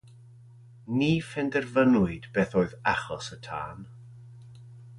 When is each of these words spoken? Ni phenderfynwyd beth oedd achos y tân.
Ni 0.99 1.09
phenderfynwyd 1.31 2.25
beth 2.37 2.57
oedd 2.61 2.73
achos 2.95 3.29
y 3.37 3.39
tân. 3.49 3.85